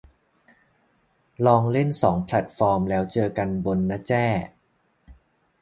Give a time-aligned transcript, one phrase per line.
[1.45, 4.25] ลองเล่นสองแพลตฟอร์มแล้วเจอกันบน นะแจ้